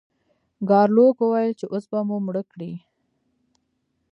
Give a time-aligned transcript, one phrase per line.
[0.69, 2.73] ګارلوک وویل چې اوس به مو مړه کړئ.